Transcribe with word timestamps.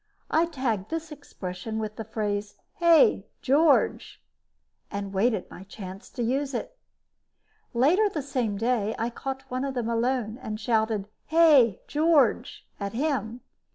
I 0.31 0.47
tagged 0.47 0.89
this 0.89 1.11
expression 1.11 1.77
with 1.77 1.95
the 1.95 2.03
phrase, 2.03 2.55
"Hey, 2.77 3.27
George!" 3.43 4.19
and 4.89 5.13
waited 5.13 5.45
my 5.51 5.63
chance 5.65 6.09
to 6.13 6.23
use 6.23 6.55
it. 6.55 6.75
Later 7.75 8.09
the 8.09 8.23
same 8.23 8.57
day, 8.57 8.95
I 8.97 9.11
caught 9.11 9.43
one 9.51 9.63
of 9.63 9.75
them 9.75 9.89
alone 9.89 10.39
and 10.41 10.59
shouted 10.59 11.07
"Hey, 11.27 11.81
George!" 11.87 12.67
at 12.79 12.93
him. 12.93 13.41